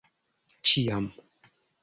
Ĉiam. 0.69 1.11